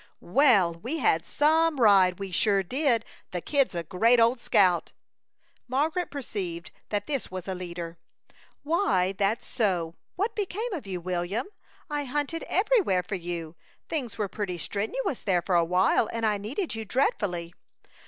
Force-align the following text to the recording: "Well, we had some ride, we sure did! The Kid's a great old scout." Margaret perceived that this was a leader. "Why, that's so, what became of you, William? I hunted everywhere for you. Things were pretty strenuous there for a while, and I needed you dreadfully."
"Well, 0.33 0.73
we 0.73 0.97
had 0.97 1.27
some 1.27 1.79
ride, 1.79 2.17
we 2.17 2.31
sure 2.31 2.63
did! 2.63 3.05
The 3.29 3.39
Kid's 3.39 3.75
a 3.75 3.83
great 3.83 4.19
old 4.19 4.41
scout." 4.41 4.93
Margaret 5.67 6.09
perceived 6.09 6.71
that 6.89 7.05
this 7.05 7.29
was 7.29 7.47
a 7.47 7.53
leader. 7.53 7.99
"Why, 8.63 9.11
that's 9.11 9.45
so, 9.45 9.93
what 10.15 10.35
became 10.35 10.73
of 10.73 10.87
you, 10.87 10.99
William? 10.99 11.45
I 11.87 12.05
hunted 12.05 12.41
everywhere 12.49 13.03
for 13.03 13.13
you. 13.13 13.55
Things 13.89 14.17
were 14.17 14.27
pretty 14.27 14.57
strenuous 14.57 15.19
there 15.21 15.43
for 15.43 15.53
a 15.53 15.63
while, 15.63 16.09
and 16.11 16.25
I 16.25 16.39
needed 16.39 16.73
you 16.73 16.83
dreadfully." 16.83 17.53